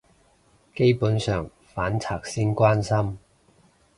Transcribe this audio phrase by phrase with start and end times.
[0.73, 3.19] 基本上反賊先關心